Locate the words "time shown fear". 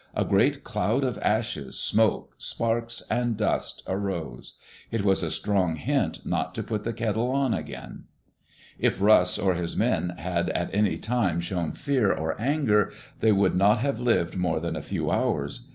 10.97-12.11